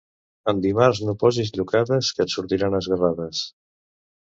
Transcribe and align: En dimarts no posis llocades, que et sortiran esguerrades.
En 0.53 0.61
dimarts 0.65 1.01
no 1.09 1.15
posis 1.25 1.51
llocades, 1.59 2.11
que 2.19 2.27
et 2.27 2.35
sortiran 2.39 2.81
esguerrades. 2.81 3.45